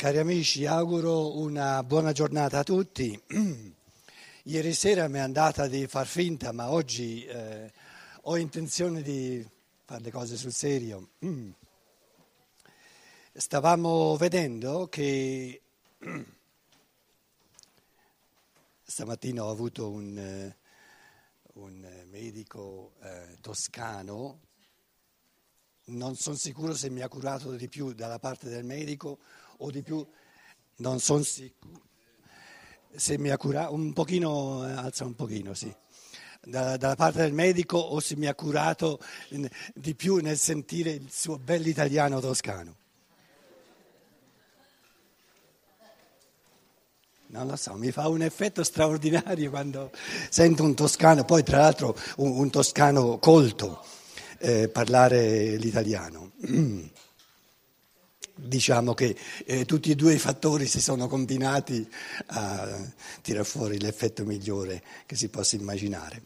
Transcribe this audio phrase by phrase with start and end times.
[0.00, 3.22] Cari amici, auguro una buona giornata a tutti.
[4.44, 7.70] Ieri sera mi è andata di far finta, ma oggi eh,
[8.22, 9.46] ho intenzione di
[9.84, 11.10] fare le cose sul serio.
[13.34, 15.60] Stavamo vedendo che
[18.82, 20.56] stamattina ho avuto un, eh,
[21.56, 24.40] un medico eh, toscano
[25.90, 29.18] non sono sicuro se mi ha curato di più dalla parte del medico
[29.60, 30.06] o di più,
[30.76, 31.88] non sono sicuro
[32.94, 35.72] se mi ha curato, un pochino, eh, alza un pochino, sì,
[36.42, 39.00] da, dalla parte del medico o se mi ha curato
[39.74, 42.76] di più nel sentire il suo bell'italiano toscano.
[47.28, 49.92] Non lo so, mi fa un effetto straordinario quando
[50.30, 53.84] sento un toscano, poi tra l'altro un, un toscano colto
[54.38, 56.32] eh, parlare l'italiano.
[58.42, 61.88] Diciamo che eh, tutti e due i fattori si sono combinati
[62.26, 62.78] a
[63.22, 66.22] tirar fuori l'effetto migliore che si possa immaginare.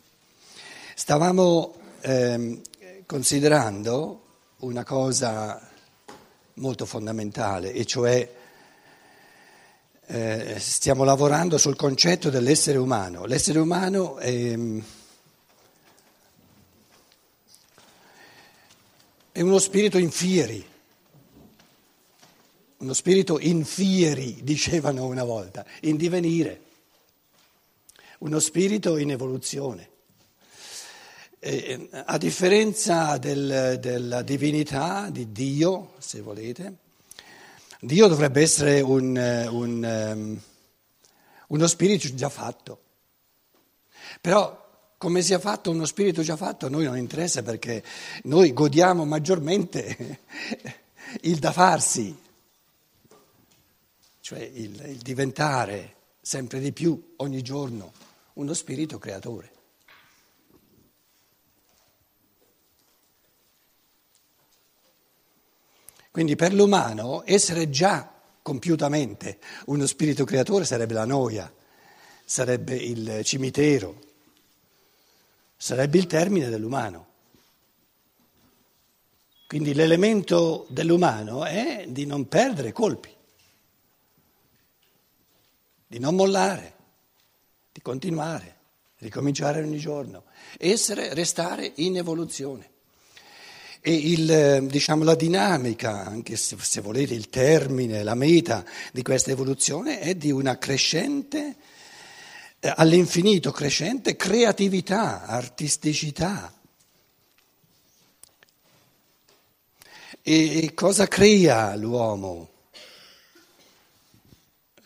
[0.95, 2.61] Stavamo ehm,
[3.05, 4.23] considerando
[4.59, 5.70] una cosa
[6.55, 8.33] molto fondamentale, e cioè
[10.07, 13.25] eh, stiamo lavorando sul concetto dell'essere umano.
[13.27, 14.57] L'essere umano è
[19.35, 20.65] È uno spirito in fieri,
[22.84, 26.60] uno spirito in fieri, dicevano una volta, in divenire,
[28.18, 29.88] uno spirito in evoluzione.
[31.38, 36.74] E, a differenza del, della divinità di Dio, se volete,
[37.80, 40.40] Dio dovrebbe essere un, un, um,
[41.48, 42.80] uno spirito già fatto.
[44.20, 44.62] Però
[44.98, 47.82] come sia fatto uno spirito già fatto a noi non interessa perché
[48.24, 50.20] noi godiamo maggiormente
[51.22, 52.23] il da farsi,
[54.25, 57.92] cioè il, il diventare sempre di più ogni giorno
[58.35, 59.52] uno spirito creatore.
[66.11, 71.52] Quindi per l'umano essere già compiutamente uno spirito creatore sarebbe la noia,
[72.24, 74.01] sarebbe il cimitero,
[75.55, 77.08] sarebbe il termine dell'umano.
[79.46, 83.14] Quindi l'elemento dell'umano è di non perdere colpi,
[85.94, 86.74] di non mollare,
[87.70, 88.56] di continuare,
[88.98, 90.24] ricominciare ogni giorno,
[90.58, 92.70] essere, restare in evoluzione.
[93.80, 99.30] E il, diciamo, la dinamica, anche se, se volete il termine, la meta di questa
[99.30, 101.55] evoluzione è di una crescente
[102.58, 106.52] eh, all'infinito crescente creatività, artisticità.
[110.22, 112.54] E cosa crea l'uomo?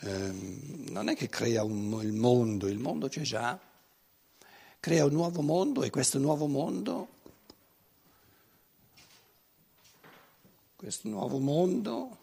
[0.01, 0.33] Eh,
[0.91, 3.59] non è che crea un, il mondo, il mondo c'è già,
[4.79, 7.09] crea un nuovo mondo e questo nuovo mondo,
[10.77, 12.17] questo nuovo mondo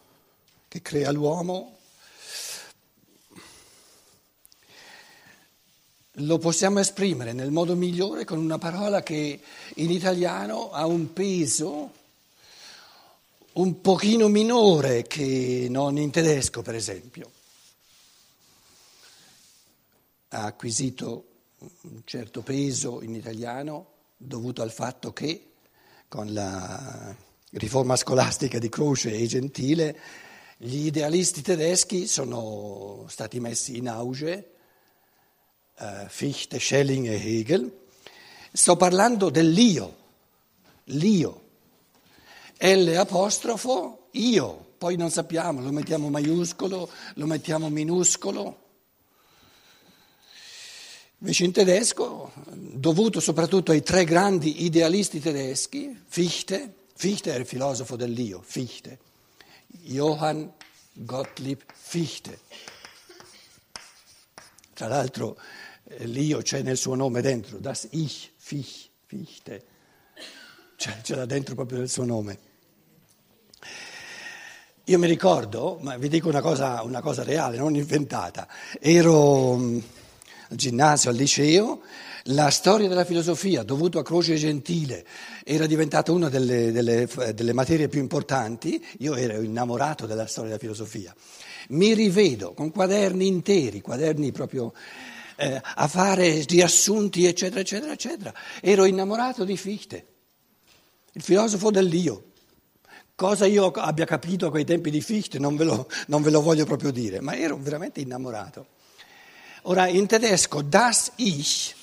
[0.68, 1.78] che crea l'uomo
[6.20, 9.42] lo possiamo esprimere nel modo migliore con una parola che
[9.76, 11.92] in italiano ha un peso
[13.54, 17.35] un pochino minore che non in tedesco, per esempio.
[20.36, 21.28] Ha acquisito
[21.84, 25.52] un certo peso in italiano dovuto al fatto che
[26.10, 27.16] con la
[27.52, 29.98] riforma scolastica di Croce e Gentile
[30.58, 34.52] gli idealisti tedeschi sono stati messi in auge
[35.78, 37.86] eh, Fichte, Schelling e Hegel,
[38.52, 39.96] sto parlando dell'io,
[40.86, 41.42] l'io,
[42.58, 48.64] L apostrofo, io, poi non sappiamo, lo mettiamo maiuscolo, lo mettiamo minuscolo.
[51.26, 57.96] Invece in tedesco, dovuto soprattutto ai tre grandi idealisti tedeschi, Fichte, Fichte è il filosofo
[57.96, 59.00] dell'io, Fichte,
[59.66, 60.46] Johann
[60.94, 62.42] Gottlieb Fichte.
[64.76, 65.40] Tra l'altro
[65.86, 69.66] eh, l'io c'è nel suo nome dentro, das Ich, Fich, Fichte,
[70.78, 72.38] c'è, c'è là dentro proprio nel suo nome.
[74.84, 78.48] Io mi ricordo, ma vi dico una cosa, una cosa reale, non inventata,
[78.80, 79.80] ero mm,
[80.50, 81.82] al ginnasio, al liceo,
[82.30, 85.06] la storia della filosofia, dovuto a Croce Gentile,
[85.44, 90.62] era diventata una delle, delle, delle materie più importanti, io ero innamorato della storia della
[90.62, 91.14] filosofia.
[91.70, 94.74] Mi rivedo con quaderni interi, quaderni proprio
[95.36, 98.34] eh, a fare riassunti, eccetera, eccetera, eccetera.
[98.62, 100.06] Ero innamorato di Fichte,
[101.14, 102.32] il filosofo dell'io.
[103.16, 106.42] Cosa io abbia capito a quei tempi di Fichte non ve lo, non ve lo
[106.42, 108.74] voglio proprio dire, ma ero veramente innamorato.
[109.68, 111.74] Ora in tedesco das Ich,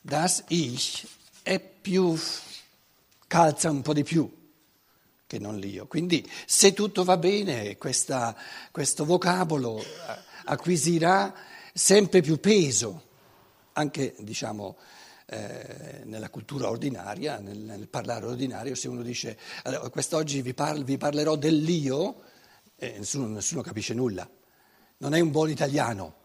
[0.00, 1.06] das Ich
[1.42, 2.18] è più,
[3.26, 4.50] calza un po' di più
[5.26, 5.86] che non l'io.
[5.86, 8.34] Quindi se tutto va bene questa,
[8.70, 9.84] questo vocabolo
[10.44, 11.34] acquisirà
[11.74, 13.08] sempre più peso,
[13.74, 14.78] anche diciamo
[15.26, 20.82] eh, nella cultura ordinaria, nel, nel, parlare ordinario, se uno dice allora, quest'oggi vi, parlo,
[20.82, 22.22] vi parlerò dell'io,
[22.76, 24.26] eh, nessuno, nessuno capisce nulla.
[24.96, 26.20] Non è un buon italiano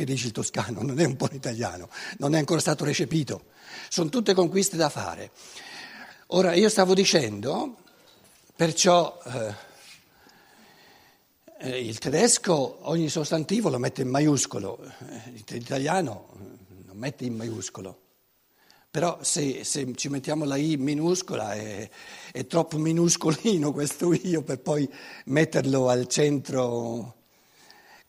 [0.00, 3.44] che dice il toscano, non è un buon italiano, non è ancora stato recepito.
[3.90, 5.30] Sono tutte conquiste da fare.
[6.28, 7.76] Ora, io stavo dicendo,
[8.56, 9.54] perciò eh,
[11.58, 16.28] eh il tedesco ogni sostantivo lo mette in maiuscolo, eh, l'italiano
[16.86, 18.00] non mette in maiuscolo.
[18.90, 21.88] Però se, se, ci mettiamo la I minuscola è,
[22.32, 24.88] è, troppo minuscolino questo io per poi
[25.26, 27.19] metterlo al centro.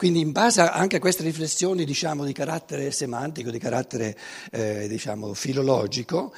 [0.02, 4.18] Quindi in base anche a queste riflessioni diciamo, di carattere semantico, di carattere
[4.50, 6.34] eh, diciamo, filologico,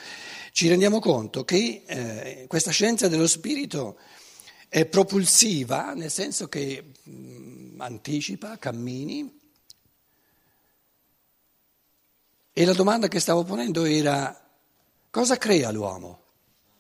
[0.52, 3.98] ci rendiamo conto che eh, questa scienza dello spirito
[4.68, 9.40] è propulsiva, nel senso che mh, mm, anticipa cammini
[12.52, 14.46] E la domanda che stavo ponendo era
[15.10, 16.20] cosa crea l'uomo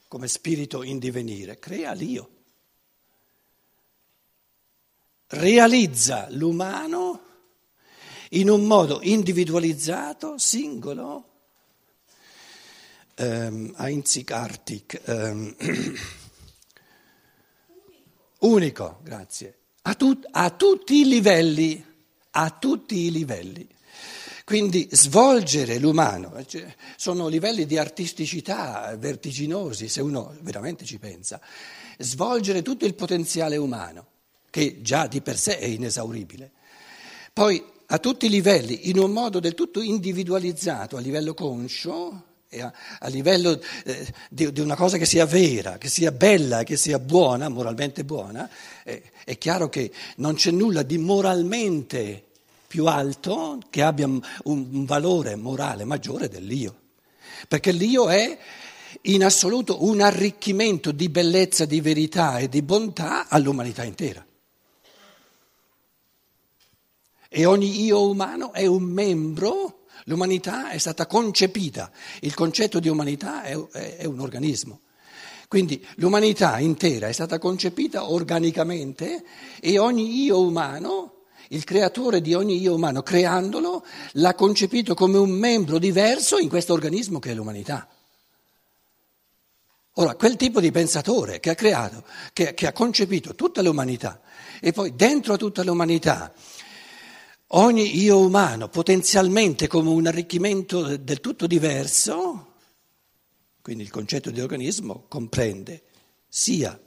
[0.10, 1.60] come spirito in divenire?
[1.60, 2.33] Crea l'io.
[5.36, 7.22] Realizza l'umano
[8.30, 11.30] in un modo individualizzato, singolo,
[13.18, 15.56] um, einzigartig, um,
[18.42, 21.84] unico, grazie, a, tut, a tutti i livelli,
[22.32, 23.68] a tutti i livelli.
[24.46, 31.42] Quindi svolgere l'umano cioè, sono livelli di artisticità vertiginosi, se uno veramente ci pensa.
[31.98, 34.13] Svolgere tutto il potenziale umano,
[34.54, 36.52] che già di per sé è inesauribile.
[37.34, 42.24] Poi a tutti i livelli, in un modo del tutto individualizzato, a livello conscio,
[42.60, 46.78] a, a, livello eh, di, di, una cosa che sia vera, che sia bella, che
[46.78, 48.48] sia buona, moralmente buona,
[48.84, 52.24] eh, è chiaro che non c'è nulla di moralmente
[52.68, 56.76] più alto, che abbia un valore morale maggiore dell'io.
[57.48, 58.38] Perché l'io è
[59.02, 64.24] in assoluto un arricchimento di bellezza, di verità e di bontà all'umanità intera.
[67.36, 73.42] E ogni io umano è un membro, l'umanità è stata concepita, il concetto di umanità
[73.42, 74.82] è, è, è un organismo.
[75.48, 79.24] Quindi l'umanità intera è stata concepita organicamente
[79.60, 83.84] e ogni io umano il creatore di ogni io umano, creandolo,
[84.14, 87.88] l'ha concepito come un membro diverso in questo organismo che è l'umanità.
[89.94, 94.22] Ora, quel tipo di pensatore che ha creato, che, che ha concepito tutta l'umanità
[94.62, 96.32] e poi dentro a tutta l'umanità
[97.56, 102.54] ogni io umano potenzialmente come un arricchimento del tutto diverso,
[103.62, 105.84] quindi il concetto di organismo comprende
[106.28, 106.78] sia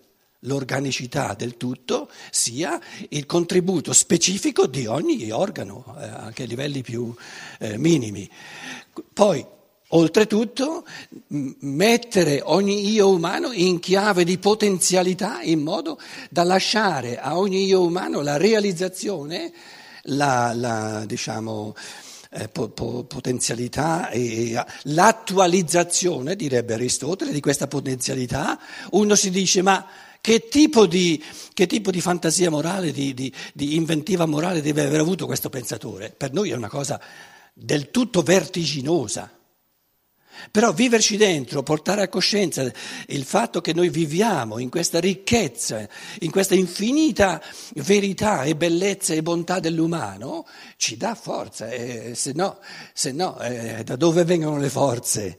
[0.41, 2.81] l'organicità del tutto sia
[3.11, 7.15] il contributo specifico di ogni organo, eh, anche a livelli più
[7.59, 8.29] eh, minimi.
[9.13, 9.45] Poi,
[9.89, 10.85] oltretutto,
[11.29, 15.99] mettere ogni io umano in chiave di potenzialità in modo
[16.29, 19.53] da lasciare a ogni io umano la realizzazione,
[20.07, 21.75] la, la diciamo,
[22.31, 28.59] eh, po- po- potenzialità e l'attualizzazione, direbbe Aristotele, di questa potenzialità.
[28.91, 29.87] Uno si dice ma
[30.21, 31.23] che tipo di,
[31.55, 36.13] che tipo di fantasia morale, di, di, di inventiva morale deve aver avuto questo pensatore?
[36.17, 37.01] Per noi è una cosa
[37.53, 39.31] del tutto vertiginosa.
[40.51, 42.71] Però viverci dentro, portare a coscienza
[43.09, 45.89] il fatto che noi viviamo in questa ricchezza,
[46.21, 47.43] in questa infinita
[47.77, 52.59] verità e bellezza e bontà dell'umano, ci dà forza, eh, se no,
[52.93, 55.39] se no eh, da dove vengono le forze?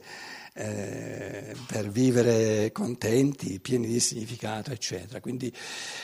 [0.54, 5.20] Eh, per vivere contenti, pieni di significato, eccetera.
[5.20, 5.52] Quindi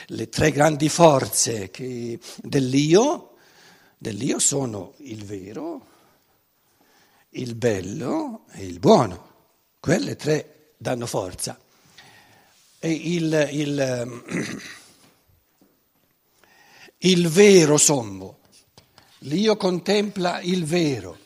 [0.07, 3.33] le tre grandi forze che, dell'io,
[3.97, 5.87] dell'io sono il vero,
[7.35, 9.33] il bello e il buono.
[9.79, 11.59] Quelle tre danno forza.
[12.79, 14.23] E il, il,
[16.97, 18.39] il vero sommo,
[19.19, 21.23] l'io contempla il vero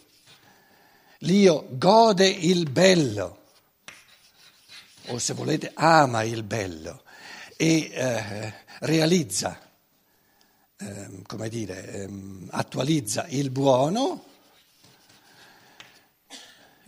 [1.23, 3.41] L'io gode il bello,
[5.07, 7.03] o se volete ama il bello
[7.57, 9.59] e eh, realizza,
[10.77, 12.09] eh, come dire, eh,
[12.51, 14.27] attualizza il buono,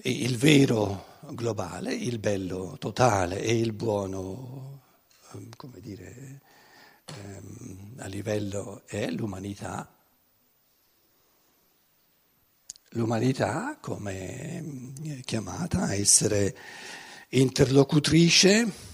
[0.04, 4.80] il vero globale, il bello totale e il buono
[5.56, 6.42] come dire,
[7.06, 9.96] ehm, a livello è l'umanità.
[12.94, 14.64] L'umanità come
[15.04, 16.56] è chiamata a essere
[17.30, 18.90] interlocutrice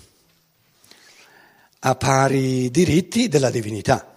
[1.80, 4.14] a pari diritti della divinità.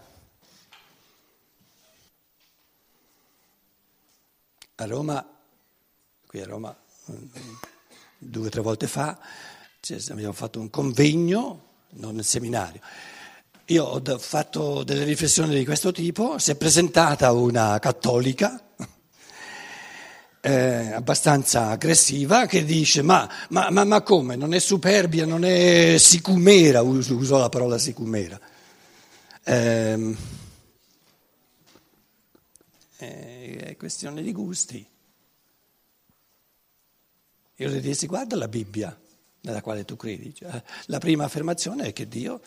[4.75, 5.39] A Roma,
[6.30, 6.72] qui a Roma,
[8.16, 9.18] due o tre volte fa,
[10.10, 11.62] abbiamo fatto un convegno,
[11.94, 12.80] non nel seminario.
[13.64, 18.62] Io ho fatto delle riflessioni di questo tipo, si è presentata una cattolica
[20.40, 25.96] eh, abbastanza aggressiva che dice ma, ma, ma, ma, come, non è superbia, non è
[25.99, 28.38] sicumera, uso, uso la parola sicumera.
[29.42, 30.16] Eh,
[32.99, 34.87] è questione di gusti.
[37.60, 38.98] Io le dissi guarda la Bibbia
[39.42, 40.34] nella quale tu credi.
[40.34, 42.40] Cioè, la prima affermazione è che Dio,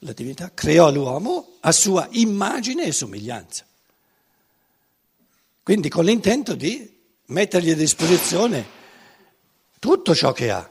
[0.00, 3.64] la divinità, creò l'uomo a sua immagine e somiglianza.
[5.62, 6.92] Quindi con l'intento di
[7.26, 8.66] mettergli a disposizione
[9.78, 10.70] tutto ciò che ha.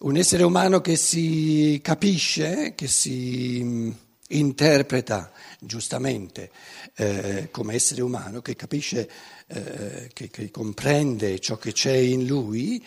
[0.00, 4.02] Un essere umano che si capisce, che si
[4.38, 6.50] interpreta giustamente
[6.96, 9.08] eh, come essere umano, che capisce,
[9.46, 12.84] eh, che, che comprende ciò che c'è in lui,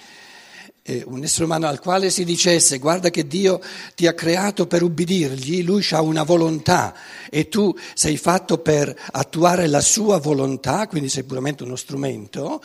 [0.83, 3.61] eh, un essere umano al quale si dicesse guarda che Dio
[3.93, 6.95] ti ha creato per ubbidirgli, lui ha una volontà
[7.29, 12.63] e tu sei fatto per attuare la sua volontà, quindi sei puramente uno strumento,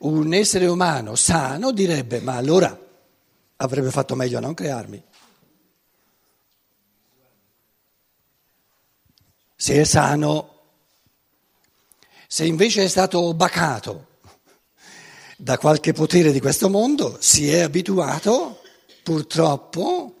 [0.00, 2.78] un essere umano sano direbbe ma allora
[3.56, 5.02] avrebbe fatto meglio a non crearmi.
[9.56, 10.64] Se è sano,
[12.28, 14.18] se invece è stato bacato,
[15.38, 18.60] da qualche potere di questo mondo, si è abituato
[19.02, 20.16] purtroppo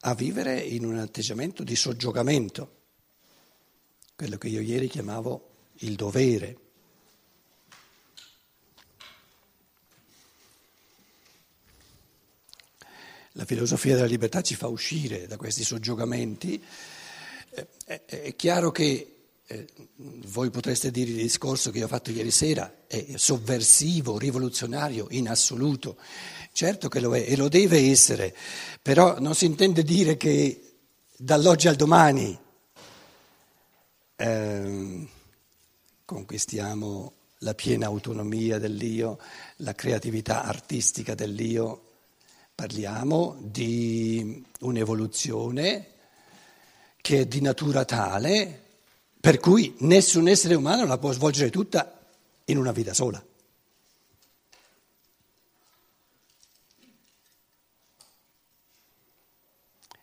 [0.00, 2.80] a vivere in un atteggiamento di soggiogamento,
[4.16, 5.50] quello che io ieri chiamavo
[5.80, 6.56] il dovere.
[13.32, 16.62] La filosofia della libertà ci fa uscire da questi soggiogamenti.
[17.54, 19.12] Eh, è chiaro che
[19.46, 19.66] eh,
[19.96, 25.96] voi potreste dire il discorso che ho fatto ieri sera è sovversivo, rivoluzionario in assoluto.
[26.52, 28.34] Certo che lo è e lo deve essere,
[28.80, 30.76] però non si intende dire che
[31.14, 32.38] dall'oggi al domani
[34.16, 35.08] eh,
[36.04, 39.18] conquistiamo la piena autonomia dell'io,
[39.56, 41.88] la creatività artistica dell'io.
[42.54, 45.92] Parliamo di un'evoluzione
[47.02, 48.60] che è di natura tale
[49.20, 52.00] per cui nessun essere umano la può svolgere tutta
[52.46, 53.22] in una vita sola.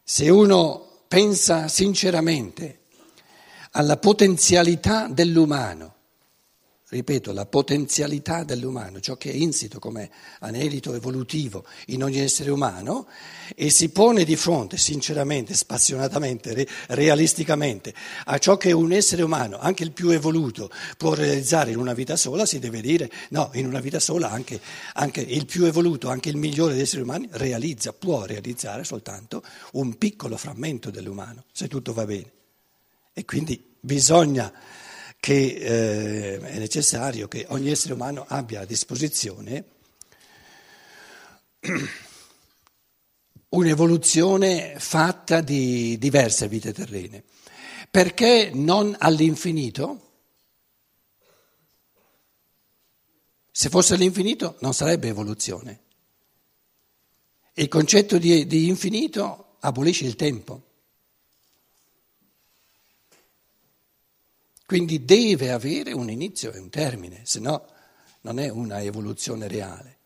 [0.04, 2.84] Se uno pensa sinceramente
[3.72, 5.96] alla potenzialità dell'umano,
[6.90, 13.08] ripeto, la potenzialità dell'umano, ciò che è insito come anelito evolutivo in ogni essere umano,
[13.56, 17.94] e si pone di fronte sinceramente, spassionatamente, realisticamente
[18.26, 22.16] a ciò che un essere umano, anche il più evoluto, può realizzare in una vita
[22.16, 24.60] sola, si deve dire no, in una vita sola anche,
[24.94, 29.44] anche il più evoluto, anche il migliore degli esseri umani realizza, può realizzare soltanto
[29.74, 32.32] un piccolo frammento dell'umano, se tutto va bene.
[33.14, 34.52] E quindi bisogna
[35.20, 39.66] che eh, è necessario che ogni essere umano abbia a disposizione
[43.50, 47.24] un'evoluzione fatta di diverse vite terrene.
[47.90, 50.08] Perché non all'infinito?
[53.52, 55.82] Se fosse all'infinito non sarebbe evoluzione.
[57.56, 60.69] Il concetto di, di infinito abolisce il tempo.
[64.70, 67.66] Quindi deve avere un inizio e un termine, se no
[68.22, 69.98] non è una evoluzione reale.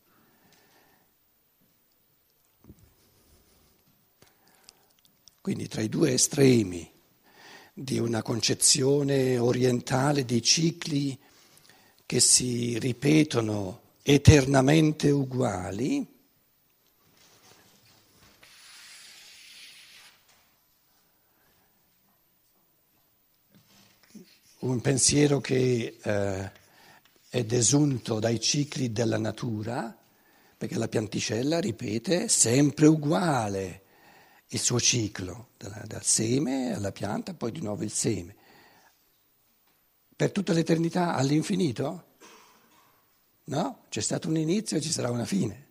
[5.41, 6.89] Quindi tra i due estremi
[7.74, 11.20] di una concezione orientale di cicli
[12.05, 16.08] che si ripetono eternamente uguali,
[24.63, 26.51] un pensiero che eh,
[27.29, 29.96] è desunto dai cicli della natura,
[30.58, 33.82] perché la pianticella ripete sempre uguale
[34.48, 38.36] il suo ciclo, dal, dal seme alla pianta, poi di nuovo il seme.
[40.15, 42.12] Per tutta l'eternità all'infinito?
[43.46, 45.67] No, c'è stato un inizio e ci sarà una fine.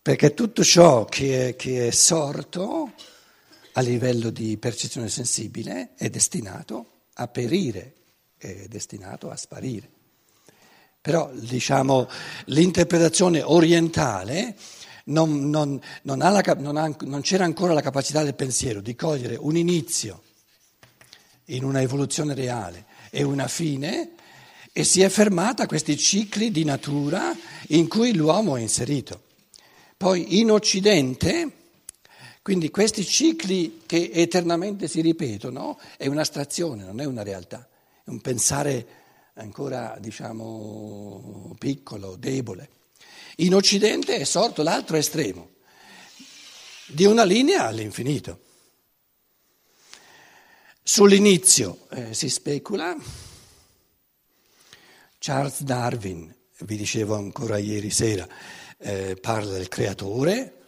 [0.00, 2.92] perché tutto ciò che è, che è sorto
[3.72, 7.94] a livello di percezione sensibile è destinato a perire,
[8.36, 9.88] è destinato a sparire.
[11.00, 12.08] Però diciamo,
[12.46, 14.56] l'interpretazione orientale
[15.04, 19.56] non, non, non, la, ha, non c'era ancora la capacità del pensiero di cogliere un
[19.56, 20.22] inizio
[21.46, 24.12] in una evoluzione reale e una fine
[24.72, 27.36] e si è fermata a questi cicli di natura
[27.68, 29.22] in cui l'uomo è inserito.
[29.96, 31.52] Poi in Occidente,
[32.44, 37.66] quindi questi cicli che eternamente si ripetono, è un'astrazione, non è una realtà,
[38.04, 38.86] è un pensare
[39.36, 42.68] ancora, diciamo, piccolo, debole.
[43.36, 45.52] In Occidente è sorto l'altro estremo,
[46.88, 48.40] di una linea all'infinito.
[50.82, 52.94] Sull'inizio eh, si specula.
[55.16, 58.28] Charles Darwin, vi dicevo ancora ieri sera,
[58.76, 60.58] eh, parla del creatore,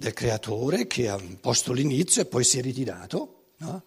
[0.00, 3.82] del creatore che ha posto l'inizio e poi si è ritirato, no?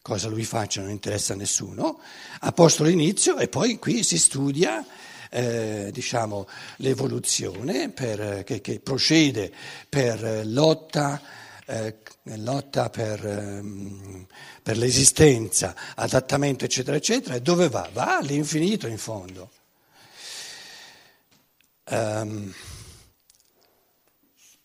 [0.00, 2.00] cosa lui faccia non interessa a nessuno,
[2.40, 4.82] ha posto l'inizio e poi qui si studia
[5.28, 9.52] eh, diciamo, l'evoluzione per, che, che, procede
[9.86, 11.20] per lotta,
[11.66, 11.96] eh,
[12.36, 14.26] lotta per, ehm,
[14.62, 17.86] per l'esistenza, adattamento eccetera eccetera, e dove va?
[17.92, 19.50] Va all'infinito in fondo.
[21.90, 22.50] Um,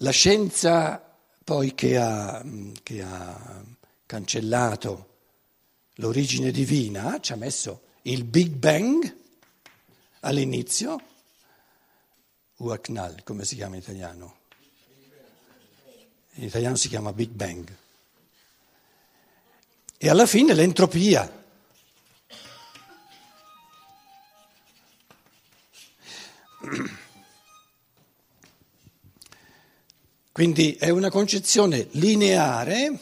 [0.02, 1.04] la scienza
[1.44, 2.44] poi che ha,
[2.84, 3.64] che ha,
[4.06, 5.08] cancellato
[5.96, 9.16] l'origine divina ci ha messo il Big Bang
[10.22, 11.00] all'inizio,
[12.58, 14.38] Uaknal, come si chiama in italiano?
[16.36, 17.76] In italiano si chiama Big Bang.
[19.98, 21.38] E alla fine l'entropia.
[30.40, 32.98] Quindi è una concezione lineare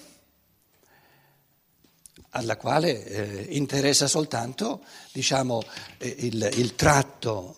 [2.29, 5.61] alla quale eh, interessa soltanto diciamo,
[5.99, 7.57] eh, il, il, tratto,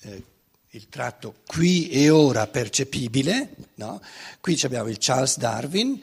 [0.00, 0.22] eh,
[0.68, 3.54] il, tratto, qui e ora percepibile.
[3.76, 3.98] No?
[4.42, 5.98] Qui abbiamo il Charles Darwin,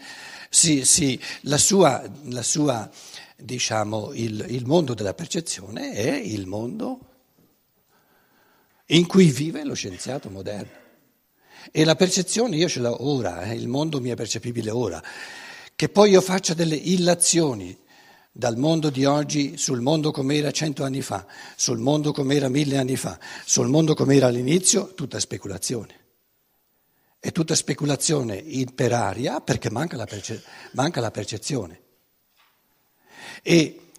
[0.49, 2.89] sì, sì, la sua, la sua
[3.35, 6.99] diciamo, il, il mondo della percezione è il mondo
[8.87, 10.81] in cui vive lo scienziato moderno.
[11.71, 15.01] E la percezione io ce l'ho ora, eh, il mondo mi è percepibile ora.
[15.75, 17.77] Che poi io faccia delle illazioni
[18.31, 22.95] dal mondo di oggi sul mondo com'era cento anni fa, sul mondo com'era mille anni
[22.95, 26.01] fa, sul mondo com'era all'inizio, tutta speculazione.
[27.19, 31.81] È tutta speculazione per aria perché manca la, perce- manca la percezione.
[33.41, 33.91] E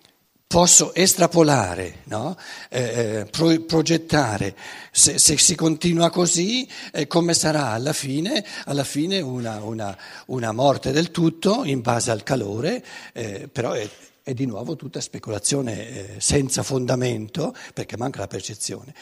[0.54, 2.36] posso estrapolare, no?
[2.70, 4.54] eh, eh pro, progettare,
[4.92, 8.44] se, se, si continua così, eh, come sarà alla fine?
[8.66, 13.90] Alla fine una, una, una, morte del tutto in base al calore, eh, però è,
[14.22, 18.94] è, di nuovo tutta speculazione eh, senza fondamento perché manca la percezione.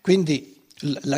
[0.00, 0.54] Quindi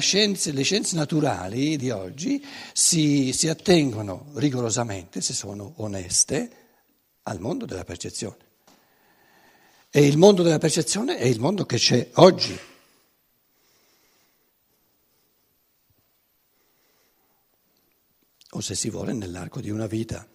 [0.00, 6.50] Scienza, le scienze naturali di oggi si, si attengono rigorosamente, se sono oneste,
[7.22, 8.47] al mondo della percezione.
[9.90, 12.58] E il mondo della percezione è il mondo che c'è oggi.
[18.50, 20.26] O se si vuole nell'arco di una vita.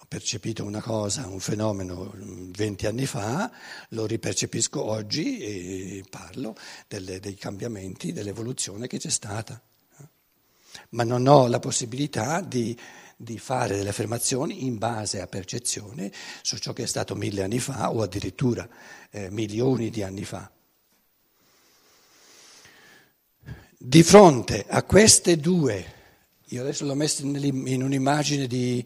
[0.00, 3.50] Ho percepito una cosa, un fenomeno 20 anni fa,
[3.90, 6.54] lo ripercepisco oggi e parlo
[6.86, 9.58] delle, dei cambiamenti, dell'evoluzione che c'è stata.
[10.90, 12.78] Ma non ho la possibilità di
[13.22, 16.10] di fare delle affermazioni in base a percezione
[16.42, 18.68] su ciò che è stato mille anni fa o addirittura
[19.10, 20.50] eh, milioni di anni fa.
[23.78, 25.92] Di fronte a queste due,
[26.46, 28.84] io adesso l'ho messo in un'immagine di,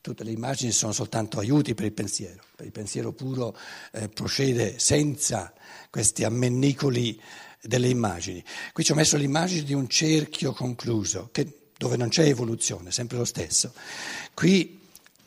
[0.00, 3.56] tutte le immagini sono soltanto aiuti per il pensiero, per il pensiero puro
[3.92, 5.52] eh, procede senza
[5.90, 7.20] questi ammennicoli
[7.60, 8.44] delle immagini.
[8.72, 13.16] Qui ci ho messo l'immagine di un cerchio concluso che dove non c'è evoluzione, sempre
[13.16, 13.72] lo stesso.
[14.34, 14.78] Qui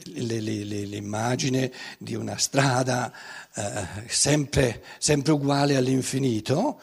[0.06, 3.12] l'immagine di una strada
[3.54, 6.80] eh, sempre, sempre uguale all'infinito,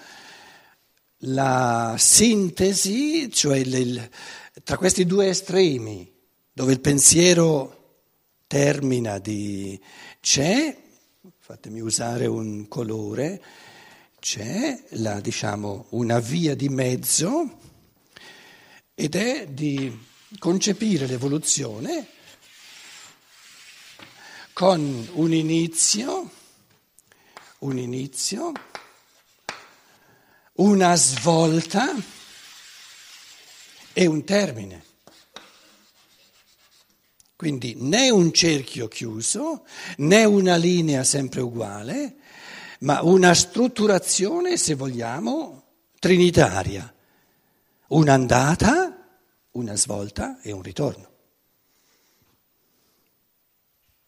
[1.20, 4.10] la sintesi, cioè il,
[4.62, 6.12] tra questi due estremi,
[6.52, 8.00] dove il pensiero
[8.46, 9.80] termina di
[10.20, 10.76] c'è,
[11.38, 13.42] fatemi usare un colore,
[14.20, 17.70] c'è la, diciamo, una via di mezzo
[18.94, 22.06] ed è di concepire l'evoluzione
[24.52, 26.30] con un inizio,
[27.60, 28.52] un inizio,
[30.54, 31.94] una svolta
[33.92, 34.84] e un termine.
[37.34, 42.16] Quindi né un cerchio chiuso, né una linea sempre uguale,
[42.80, 45.64] ma una strutturazione, se vogliamo,
[45.98, 46.94] trinitaria.
[47.94, 48.90] Un'andata,
[49.50, 51.11] una svolta e un ritorno.